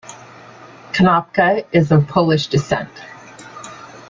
Konopka 0.93 1.63
is 1.71 1.91
of 1.91 2.07
Polish 2.07 2.47
descent. 2.47 2.89